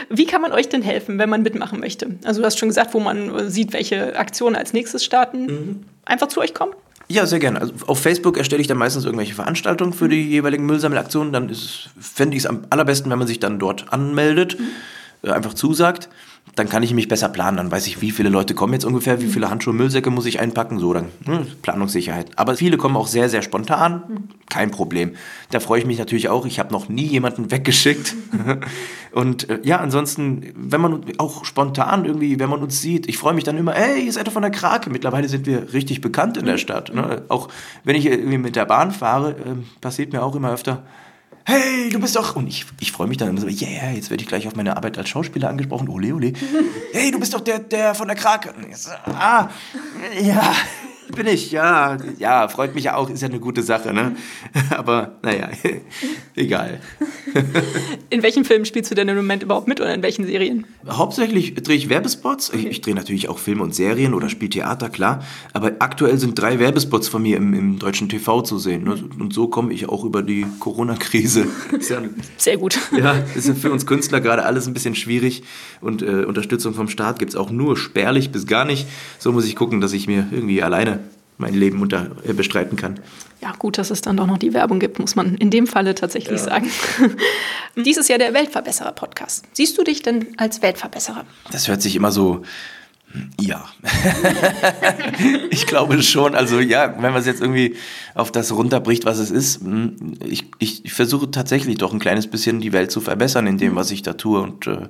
[0.09, 2.07] Wie kann man euch denn helfen, wenn man mitmachen möchte?
[2.23, 5.45] Also du hast schon gesagt, wo man sieht, welche Aktionen als nächstes starten.
[5.45, 5.83] Mhm.
[6.05, 6.73] Einfach zu euch kommen?
[7.07, 7.61] Ja, sehr gerne.
[7.61, 11.33] Also auf Facebook erstelle ich dann meistens irgendwelche Veranstaltungen für die jeweiligen Müllsammelaktionen.
[11.33, 11.55] Dann
[11.99, 15.31] fände ich es am allerbesten, wenn man sich dann dort anmeldet, mhm.
[15.31, 16.09] einfach zusagt
[16.55, 17.57] dann kann ich mich besser planen.
[17.57, 20.39] Dann weiß ich, wie viele Leute kommen jetzt ungefähr, wie viele Handschuhe, Müllsäcke muss ich
[20.39, 22.37] einpacken, so dann ne, Planungssicherheit.
[22.37, 25.13] Aber viele kommen auch sehr, sehr spontan, kein Problem.
[25.49, 26.45] Da freue ich mich natürlich auch.
[26.45, 28.15] Ich habe noch nie jemanden weggeschickt.
[29.11, 33.33] Und äh, ja, ansonsten, wenn man auch spontan irgendwie, wenn man uns sieht, ich freue
[33.33, 34.89] mich dann immer, hey, ihr seid doch von der Krake.
[34.91, 36.93] Mittlerweile sind wir richtig bekannt in der Stadt.
[36.93, 37.23] Ne?
[37.29, 37.49] Auch
[37.83, 40.83] wenn ich irgendwie mit der Bahn fahre, äh, passiert mir auch immer öfter,
[41.45, 42.35] hey, du bist doch.
[42.35, 44.75] Und ich, ich freue mich dann immer so, yeah, jetzt werde ich gleich auf meine
[44.75, 45.89] Arbeit als Schauspieler angesprochen.
[45.89, 46.33] Ole, ole.
[46.93, 48.53] Hey, du bist doch der, der von der Krake.
[49.05, 49.49] ah,
[50.21, 50.53] ja
[51.15, 51.97] bin ich, ja.
[52.19, 54.15] Ja, freut mich ja auch, ist ja eine gute Sache, ne?
[54.69, 55.49] Aber naja,
[56.35, 56.79] egal.
[58.09, 60.65] In welchen Filmen spielst du denn im Moment überhaupt mit oder in welchen Serien?
[60.87, 62.51] Hauptsächlich drehe ich Werbespots.
[62.53, 65.23] Ich, ich drehe natürlich auch Filme und Serien oder spiele Theater, klar.
[65.53, 68.83] Aber aktuell sind drei Werbespots von mir im, im deutschen TV zu sehen.
[68.83, 68.95] Ne?
[69.19, 71.47] Und so komme ich auch über die Corona-Krise.
[71.89, 72.01] Ja,
[72.37, 72.79] Sehr gut.
[72.97, 75.43] Ja, ist für uns Künstler gerade alles ein bisschen schwierig.
[75.81, 78.87] Und äh, Unterstützung vom Staat gibt es auch nur spärlich bis gar nicht.
[79.19, 80.99] So muss ich gucken, dass ich mir irgendwie alleine
[81.37, 82.99] mein Leben unter, äh, bestreiten kann.
[83.41, 85.95] Ja, gut, dass es dann doch noch die Werbung gibt, muss man in dem Falle
[85.95, 86.45] tatsächlich ja.
[86.45, 86.69] sagen.
[87.75, 89.45] Dies ist ja der Weltverbesserer-Podcast.
[89.53, 91.25] Siehst du dich denn als Weltverbesserer?
[91.51, 92.43] Das hört sich immer so.
[93.11, 93.65] Hm, ja,
[95.49, 96.35] ich glaube schon.
[96.35, 97.75] Also ja, wenn man es jetzt irgendwie
[98.15, 102.27] auf das runterbricht, was es ist, hm, ich, ich, ich versuche tatsächlich doch ein kleines
[102.27, 103.75] bisschen die Welt zu verbessern in dem, mhm.
[103.75, 104.87] was ich da tue und äh,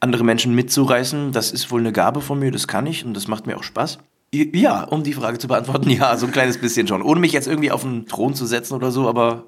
[0.00, 1.32] andere Menschen mitzureißen.
[1.32, 3.62] Das ist wohl eine Gabe von mir, das kann ich und das macht mir auch
[3.62, 3.98] Spaß.
[4.34, 7.02] Ja, um die Frage zu beantworten, ja, so ein kleines bisschen schon.
[7.02, 9.44] Ohne mich jetzt irgendwie auf den Thron zu setzen oder so, aber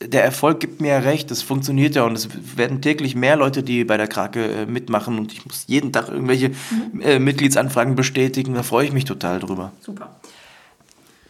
[0.00, 3.62] der Erfolg gibt mir ja recht, es funktioniert ja und es werden täglich mehr Leute,
[3.62, 7.00] die bei der Krake äh, mitmachen und ich muss jeden Tag irgendwelche mhm.
[7.00, 9.72] äh, Mitgliedsanfragen bestätigen, da freue ich mich total drüber.
[9.80, 10.16] Super.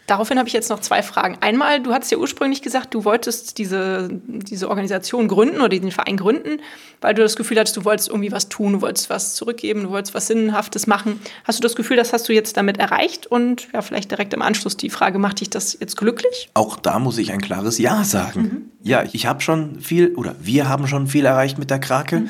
[0.06, 1.36] Daraufhin habe ich jetzt noch zwei Fragen.
[1.40, 6.16] Einmal, du hattest ja ursprünglich gesagt, du wolltest diese, diese Organisation gründen oder den Verein
[6.16, 6.60] gründen,
[7.00, 9.90] weil du das Gefühl hattest, du wolltest irgendwie was tun, du wolltest was zurückgeben, du
[9.90, 11.20] wolltest was Sinnhaftes machen.
[11.44, 13.26] Hast du das Gefühl, das hast du jetzt damit erreicht?
[13.26, 16.50] Und ja, vielleicht direkt im Anschluss die Frage, macht dich das jetzt glücklich?
[16.54, 18.40] Auch da muss ich ein klares Ja sagen.
[18.40, 18.70] Mhm.
[18.82, 22.20] Ja, ich habe schon viel, oder wir haben schon viel erreicht mit der Krake.
[22.20, 22.28] Mhm.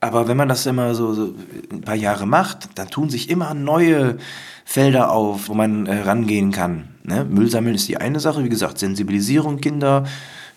[0.00, 1.34] Aber wenn man das immer so, so
[1.72, 4.18] ein paar Jahre macht, dann tun sich immer neue
[4.64, 6.88] Felder auf, wo man äh, rangehen kann.
[7.02, 7.24] Ne?
[7.24, 10.04] Müll sammeln ist die eine Sache, wie gesagt, Sensibilisierung Kinder,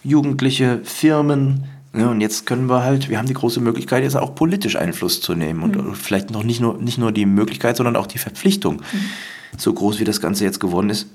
[0.03, 4.35] Jugendliche, Firmen, Ja, und jetzt können wir halt, wir haben die große Möglichkeit, jetzt auch
[4.35, 5.95] politisch Einfluss zu nehmen und mhm.
[5.95, 9.09] vielleicht noch nicht nur, nicht nur die Möglichkeit, sondern auch die Verpflichtung, mhm.
[9.57, 11.07] so groß wie das Ganze jetzt geworden ist.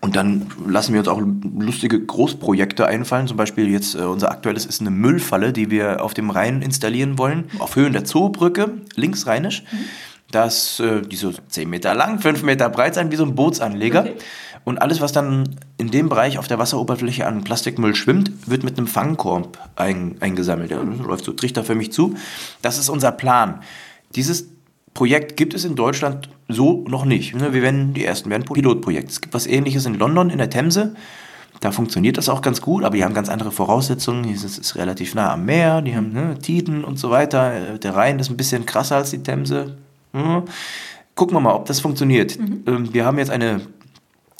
[0.00, 1.20] Und dann lassen wir uns auch
[1.58, 3.26] lustige Großprojekte einfallen.
[3.26, 7.18] Zum Beispiel jetzt äh, unser aktuelles ist eine Müllfalle, die wir auf dem Rhein installieren
[7.18, 9.62] wollen, auf Höhen der Zoobrücke, linksrheinisch.
[9.62, 9.84] Mhm.
[10.30, 14.00] Das, äh, die so 10 Meter lang, 5 Meter breit sein, wie so ein Bootsanleger.
[14.00, 14.14] Okay.
[14.64, 18.78] Und alles, was dann in dem Bereich auf der Wasseroberfläche an Plastikmüll schwimmt, wird mit
[18.78, 20.70] einem Fangkorb ein, eingesammelt.
[20.70, 22.14] Der läuft so trichterförmig zu.
[22.62, 23.60] Das ist unser Plan.
[24.14, 24.53] Dieses
[24.94, 27.34] Projekt gibt es in Deutschland so noch nicht.
[27.34, 29.10] Ne, wir werden die ersten werden Pilotprojekt.
[29.10, 30.94] Es gibt was ähnliches in London in der Themse.
[31.60, 34.28] Da funktioniert das auch ganz gut, aber die haben ganz andere Voraussetzungen.
[34.32, 37.78] Es ist relativ nah am Meer, die haben ne, Tiden und so weiter.
[37.78, 39.76] Der Rhein ist ein bisschen krasser als die Themse.
[40.12, 40.42] Hm.
[41.14, 42.38] Gucken wir mal, ob das funktioniert.
[42.38, 42.64] Mhm.
[42.66, 43.60] Ähm, wir haben jetzt eine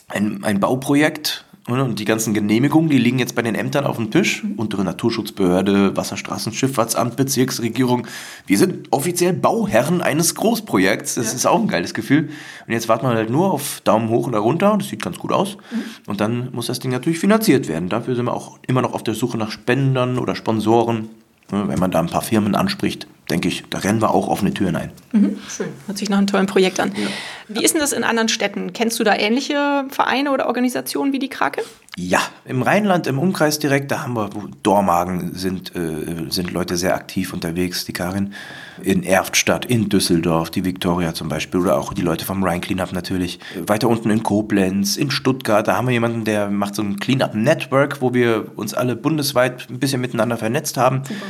[0.09, 4.11] ein, ein Bauprojekt und die ganzen Genehmigungen, die liegen jetzt bei den Ämtern auf dem
[4.11, 4.45] Tisch.
[4.59, 8.07] Untere Naturschutzbehörde, Wasserstraßenschifffahrtsamt, Bezirksregierung.
[8.47, 11.15] Wir sind offiziell Bauherren eines Großprojekts.
[11.15, 11.33] Das ja.
[11.33, 12.29] ist auch ein geiles Gefühl.
[12.67, 14.77] Und jetzt warten wir halt nur auf Daumen hoch oder runter.
[14.79, 15.57] Das sieht ganz gut aus.
[15.57, 15.83] Mhm.
[16.07, 17.89] Und dann muss das Ding natürlich finanziert werden.
[17.89, 21.09] Dafür sind wir auch immer noch auf der Suche nach Spendern oder Sponsoren.
[21.49, 24.77] Wenn man da ein paar Firmen anspricht, denke ich, da rennen wir auch offene Türen
[24.77, 24.91] ein.
[25.13, 25.69] Mhm, schön.
[25.87, 26.93] Hört sich nach einem tollen Projekt an.
[26.95, 27.09] Ja.
[27.49, 28.73] Wie ist denn das in anderen Städten?
[28.73, 31.63] Kennst du da ähnliche Vereine oder Organisationen wie die Krake?
[31.97, 34.29] Ja, im Rheinland, im Umkreis direkt, da haben wir,
[34.65, 38.35] Dormagen sind, äh, sind Leute sehr aktiv unterwegs, die Karin.
[38.83, 42.93] In Erftstadt, in Düsseldorf, die Viktoria zum Beispiel oder auch die Leute vom Rhein Cleanup
[42.93, 43.39] natürlich.
[43.67, 47.35] Weiter unten in Koblenz, in Stuttgart, da haben wir jemanden, der macht so ein Cleanup
[47.35, 51.05] Network, wo wir uns alle bundesweit ein bisschen miteinander vernetzt haben.
[51.05, 51.25] Super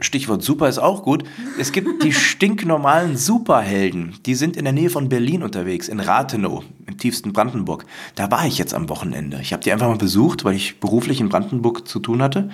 [0.00, 1.24] Stichwort Super ist auch gut.
[1.58, 4.14] Es gibt die stinknormalen Superhelden.
[4.26, 7.86] Die sind in der Nähe von Berlin unterwegs, in Rathenow, im tiefsten Brandenburg.
[8.14, 9.38] Da war ich jetzt am Wochenende.
[9.40, 12.50] Ich habe die einfach mal besucht, weil ich beruflich in Brandenburg zu tun hatte.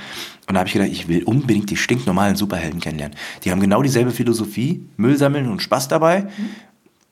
[0.49, 3.16] Und da habe ich gedacht, ich will unbedingt die stinknormalen Superhelden kennenlernen.
[3.45, 6.29] Die haben genau dieselbe Philosophie, Müll sammeln und Spaß dabei.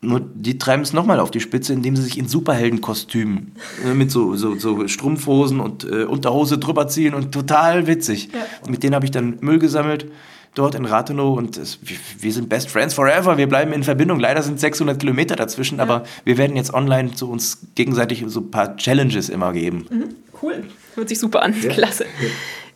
[0.02, 3.52] Nur die treiben es nochmal auf die Spitze, indem sie sich in Superheldenkostümen
[3.84, 8.30] äh, mit so, so, so Strumpfhosen und äh, Unterhose drüber ziehen und total witzig.
[8.32, 8.70] Ja.
[8.70, 10.06] Mit denen habe ich dann Müll gesammelt
[10.54, 13.36] dort in Rathenow und es, wir, wir, sind Best Friends Forever.
[13.36, 14.18] Wir bleiben in Verbindung.
[14.18, 15.84] Leider sind 600 Kilometer dazwischen, ja.
[15.84, 19.86] aber wir werden jetzt online zu uns gegenseitig so ein paar Challenges immer geben.
[19.90, 20.14] Mhm.
[20.42, 20.64] Cool.
[20.94, 21.54] Hört sich super an.
[21.62, 21.70] Ja.
[21.70, 22.06] Klasse.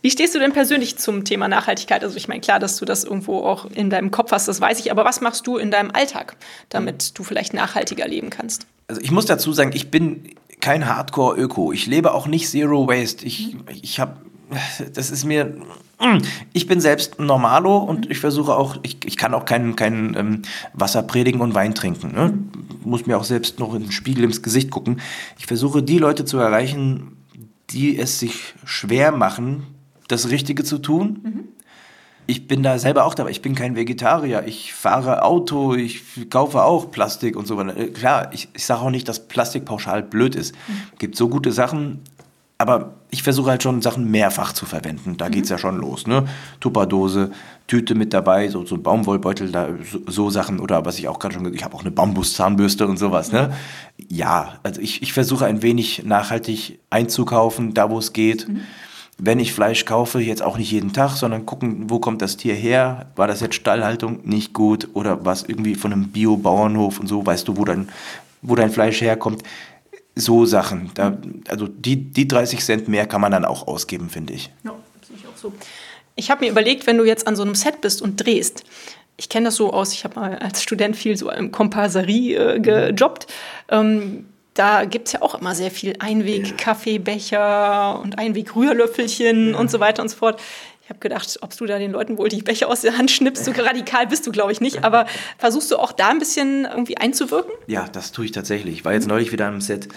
[0.05, 2.03] Wie stehst du denn persönlich zum Thema Nachhaltigkeit?
[2.03, 4.79] Also ich meine, klar, dass du das irgendwo auch in deinem Kopf hast, das weiß
[4.79, 6.35] ich, aber was machst du in deinem Alltag,
[6.69, 8.67] damit du vielleicht nachhaltiger leben kannst?
[8.87, 11.71] Also ich muss dazu sagen, ich bin kein Hardcore-Öko.
[11.71, 13.25] Ich lebe auch nicht Zero Waste.
[13.25, 14.17] Ich, ich habe,
[14.93, 15.57] das ist mir,
[16.53, 20.15] ich bin selbst ein Normalo und ich versuche auch, ich, ich kann auch kein, kein
[20.15, 20.41] ähm,
[20.73, 22.13] Wasser predigen und Wein trinken.
[22.13, 22.37] Ne?
[22.83, 25.01] Muss mir auch selbst noch in den Spiegel ins Gesicht gucken.
[25.39, 27.17] Ich versuche die Leute zu erreichen,
[27.71, 29.74] die es sich schwer machen,
[30.07, 31.19] das Richtige zu tun.
[31.23, 31.43] Mhm.
[32.27, 33.29] Ich bin da selber auch dabei.
[33.29, 34.43] Ich bin kein Vegetarier.
[34.47, 37.77] Ich fahre Auto, ich kaufe auch Plastik und so weiter.
[37.77, 40.55] Äh, klar, ich, ich sage auch nicht, dass Plastik pauschal blöd ist.
[40.67, 40.97] Mhm.
[40.97, 42.01] Gibt so gute Sachen,
[42.57, 45.17] aber ich versuche halt schon Sachen mehrfach zu verwenden.
[45.17, 45.31] Da mhm.
[45.33, 46.07] geht es ja schon los.
[46.07, 46.27] Ne?
[46.61, 47.31] Tupperdose,
[47.67, 50.59] Tüte mit dabei, so, so ein Baumwollbeutel, da, so, so Sachen.
[50.59, 53.31] Oder was ich auch gerade schon gesagt habe, ich habe auch eine Bambuszahnbürste und sowas.
[53.31, 53.53] Ne?
[54.09, 58.49] Ja, also ich, ich versuche ein wenig nachhaltig einzukaufen, da wo es geht.
[58.49, 58.61] Mhm
[59.17, 62.53] wenn ich Fleisch kaufe, jetzt auch nicht jeden Tag, sondern gucken, wo kommt das Tier
[62.53, 63.11] her?
[63.15, 67.47] War das jetzt Stallhaltung nicht gut oder was irgendwie von einem Bio-Bauernhof und so, weißt
[67.47, 67.89] du, wo dein,
[68.41, 69.43] wo dein Fleisch herkommt?
[70.15, 70.91] So Sachen.
[70.95, 74.51] Da, also die, die 30 Cent mehr kann man dann auch ausgeben, finde ich.
[74.63, 74.73] Ja,
[75.07, 75.53] sehe ich auch so.
[76.15, 78.63] Ich habe mir überlegt, wenn du jetzt an so einem Set bist und drehst,
[79.17, 82.59] ich kenne das so aus, ich habe mal als Student viel so im Komparserie äh,
[82.59, 83.27] gejobbt.
[83.69, 84.25] Ähm,
[84.55, 89.57] da gibt es ja auch immer sehr viel Einweg-Kaffeebecher und Einweg-Rührlöffelchen ja.
[89.57, 90.41] und so weiter und so fort.
[90.81, 93.43] Ich habe gedacht, ob du da den Leuten wohl die Becher aus der Hand schnippst.
[93.43, 94.83] So radikal bist du, glaube ich, nicht.
[94.83, 97.51] Aber versuchst du auch da ein bisschen irgendwie einzuwirken?
[97.67, 98.75] Ja, das tue ich tatsächlich.
[98.75, 99.89] Ich war jetzt neulich wieder am Set.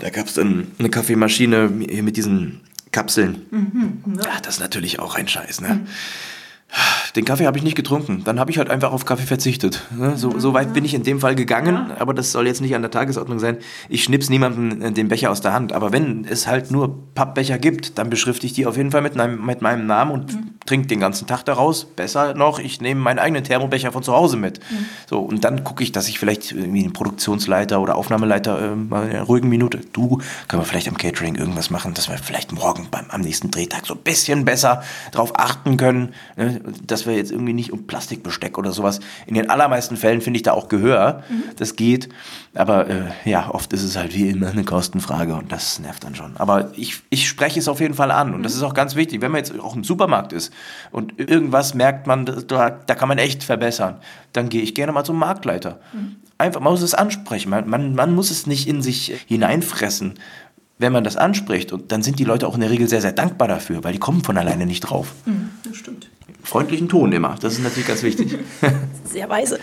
[0.00, 3.46] Da gab es dann eine Kaffeemaschine mit diesen Kapseln.
[3.50, 4.40] Mhm, ja.
[4.42, 5.68] das ist natürlich auch ein Scheiß, ne?
[5.68, 5.86] Mhm.
[7.16, 8.22] Den Kaffee habe ich nicht getrunken.
[8.24, 9.84] Dann habe ich halt einfach auf Kaffee verzichtet.
[9.96, 10.16] Ne?
[10.16, 12.82] So, so weit bin ich in dem Fall gegangen, aber das soll jetzt nicht an
[12.82, 13.58] der Tagesordnung sein.
[13.88, 15.72] Ich schnips niemandem äh, den Becher aus der Hand.
[15.72, 19.14] Aber wenn es halt nur Pappbecher gibt, dann beschrifte ich die auf jeden Fall mit,
[19.14, 20.50] mit meinem Namen und mhm.
[20.66, 21.84] trinke den ganzen Tag daraus.
[21.84, 24.58] Besser noch, ich nehme meinen eigenen Thermobecher von zu Hause mit.
[24.58, 24.86] Mhm.
[25.08, 29.04] So, und dann gucke ich, dass ich vielleicht irgendwie einen Produktionsleiter oder Aufnahmeleiter äh, mal
[29.04, 32.50] in einer ruhigen Minute, du, können wir vielleicht am Catering irgendwas machen, dass wir vielleicht
[32.50, 36.60] morgen beim, am nächsten Drehtag so ein bisschen besser drauf achten können, ne?
[36.84, 39.00] dass dass wir jetzt irgendwie nicht um Plastikbesteck oder sowas.
[39.26, 41.22] In den allermeisten Fällen finde ich da auch Gehör.
[41.28, 41.42] Mhm.
[41.56, 42.08] Das geht.
[42.54, 46.14] Aber äh, ja, oft ist es halt wie immer eine Kostenfrage und das nervt dann
[46.14, 46.36] schon.
[46.36, 48.42] Aber ich, ich spreche es auf jeden Fall an und mhm.
[48.42, 49.20] das ist auch ganz wichtig.
[49.20, 50.52] Wenn man jetzt auch im Supermarkt ist
[50.90, 53.96] und irgendwas merkt man, da, da kann man echt verbessern,
[54.32, 55.80] dann gehe ich gerne mal zum Marktleiter.
[55.92, 56.16] Mhm.
[56.36, 57.50] Einfach, man muss es ansprechen.
[57.50, 60.14] Man, man, man muss es nicht in sich hineinfressen
[60.78, 63.12] wenn man das anspricht, und dann sind die Leute auch in der Regel sehr, sehr
[63.12, 65.12] dankbar dafür, weil die kommen von alleine nicht drauf.
[65.24, 66.08] Mhm, das stimmt.
[66.42, 68.38] Freundlichen Ton immer, das ist natürlich ganz wichtig.
[69.04, 69.58] Sehr weise.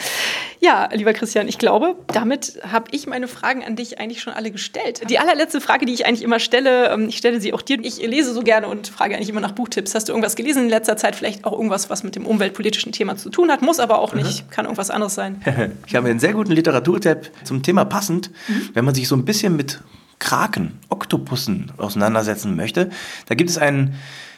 [0.59, 4.49] Ja, lieber Christian, ich glaube, damit habe ich meine Fragen an dich eigentlich schon alle
[4.49, 5.09] gestellt.
[5.09, 7.79] Die allerletzte Frage, die ich eigentlich immer stelle, ähm, ich stelle sie auch dir.
[7.83, 9.93] Ich lese so gerne und frage eigentlich immer nach Buchtipps.
[9.93, 11.15] Hast du irgendwas gelesen in letzter Zeit?
[11.15, 14.45] Vielleicht auch irgendwas, was mit dem umweltpolitischen Thema zu tun hat, muss aber auch nicht,
[14.45, 14.49] mhm.
[14.49, 15.41] kann irgendwas anderes sein.
[15.85, 18.69] Ich habe einen sehr guten Literaturtipp zum Thema passend, mhm.
[18.73, 19.81] wenn man sich so ein bisschen mit
[20.21, 22.89] Kraken, Oktopussen auseinandersetzen möchte.
[23.25, 23.95] Da gibt es einen,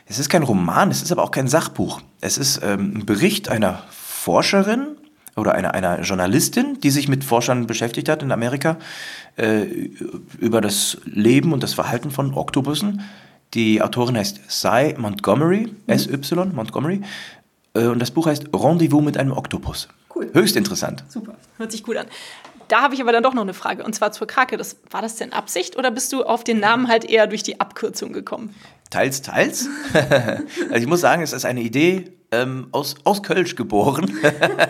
[0.08, 2.02] es ist kein Roman, es ist aber auch kein Sachbuch.
[2.22, 4.96] Es ist ähm, ein Bericht einer Forscherin
[5.36, 8.78] oder einer, einer Journalistin, die sich mit Forschern beschäftigt hat in Amerika,
[9.36, 9.64] äh,
[10.40, 13.02] über das Leben und das Verhalten von Oktopussen.
[13.54, 15.74] Die Autorin heißt Cy Montgomery, mhm.
[15.88, 17.02] S-Y Montgomery.
[17.74, 19.90] Äh, und das Buch heißt Rendezvous mit einem Oktopus.
[20.16, 20.30] Cool.
[20.34, 21.04] Höchst interessant.
[21.10, 22.06] Super, hört sich gut an.
[22.74, 24.58] Da habe ich aber dann doch noch eine Frage, und zwar zur Krake.
[24.58, 27.60] Das, war das denn Absicht oder bist du auf den Namen halt eher durch die
[27.60, 28.56] Abkürzung gekommen?
[28.90, 29.70] Teils, teils.
[29.94, 34.12] also ich muss sagen, es ist eine Idee ähm, aus, aus Kölsch geboren.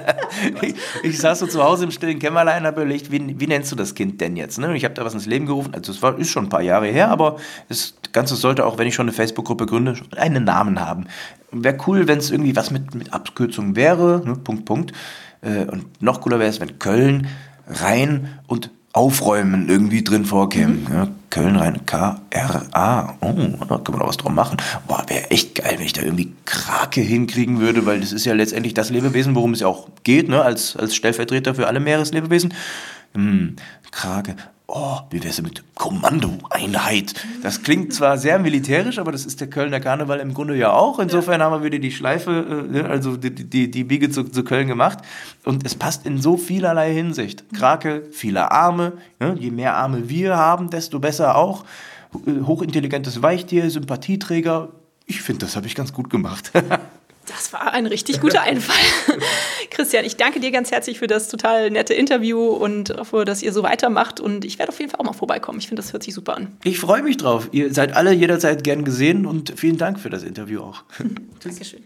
[0.61, 3.71] ich, ich, saß so zu Hause im stillen Kämmerlein und habe überlegt, wie, wie nennst
[3.71, 4.59] du das Kind denn jetzt?
[4.59, 4.75] Ne?
[4.75, 5.73] Ich habe da was ins Leben gerufen.
[5.73, 7.37] Also es war, ist schon ein paar Jahre her, aber
[7.69, 11.05] das Ganze sollte auch, wenn ich schon eine Facebook-Gruppe gründe, einen Namen haben.
[11.51, 14.21] Wäre cool, wenn es irgendwie was mit, mit Abkürzung wäre.
[14.25, 14.35] Ne?
[14.35, 14.91] Punkt, Punkt.
[15.39, 17.29] Äh, und noch cooler wäre es, wenn Köln
[17.67, 20.73] rein und aufräumen irgendwie drin vorkäme.
[20.73, 20.87] Mhm.
[20.93, 23.15] Ja, Köln rein, K-R-A.
[23.21, 23.33] Oh,
[23.67, 24.57] da können wir noch was drum machen.
[24.87, 28.33] Boah, wäre echt geil, wenn ich da irgendwie Krake hinkriegen würde, weil das ist ja
[28.33, 32.53] letztendlich das Lebewesen, worum es ja auch geht, ne, als, als Stellvertreter für alle Meereslebewesen.
[33.15, 33.55] Hm,
[33.91, 34.35] Krake
[34.73, 37.13] oh, wie wär's mit Kommandoeinheit?
[37.43, 40.99] Das klingt zwar sehr militärisch, aber das ist der Kölner Karneval im Grunde ja auch.
[40.99, 44.67] Insofern haben wir wieder die Schleife, äh, also die, die, die Biege zu, zu Köln
[44.67, 44.99] gemacht.
[45.45, 47.45] Und es passt in so vielerlei Hinsicht.
[47.53, 48.93] Krake, viele Arme.
[49.37, 51.65] Je mehr Arme wir haben, desto besser auch.
[52.13, 54.69] Hochintelligentes Weichtier, Sympathieträger.
[55.05, 56.51] Ich finde, das habe ich ganz gut gemacht.
[57.53, 58.75] Das war ein richtig guter Einfall.
[59.69, 63.53] Christian, ich danke dir ganz herzlich für das total nette Interview und dafür, dass ihr
[63.53, 64.19] so weitermacht.
[64.19, 65.59] Und ich werde auf jeden Fall auch mal vorbeikommen.
[65.59, 66.57] Ich finde, das hört sich super an.
[66.63, 67.49] Ich freue mich drauf.
[67.51, 70.83] Ihr seid alle jederzeit gern gesehen und vielen Dank für das Interview auch.
[71.43, 71.83] Dankeschön.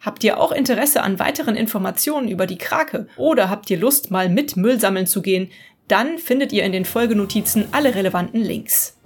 [0.00, 4.30] Habt ihr auch Interesse an weiteren Informationen über die Krake oder habt ihr Lust, mal
[4.30, 5.50] mit Müll sammeln zu gehen?
[5.88, 8.96] Dann findet ihr in den Folgenotizen alle relevanten Links.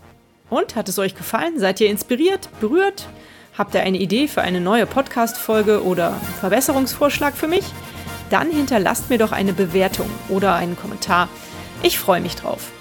[0.49, 1.59] Und hat es euch gefallen?
[1.59, 3.09] Seid ihr inspiriert, berührt?
[3.57, 7.65] Habt ihr eine Idee für eine neue Podcast-Folge oder einen Verbesserungsvorschlag für mich?
[8.29, 11.29] Dann hinterlasst mir doch eine Bewertung oder einen Kommentar.
[11.83, 12.73] Ich freue mich drauf.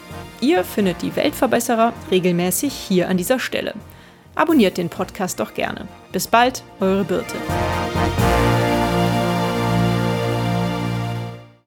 [0.42, 3.76] Ihr findet die Weltverbesserer regelmäßig hier an dieser Stelle.
[4.34, 5.88] Abonniert den Podcast doch gerne.
[6.12, 7.36] Bis bald, eure Birte.